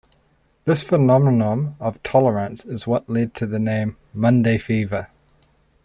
[0.65, 5.11] This phenomenon of tolerance is what led to the name "Monday Fever".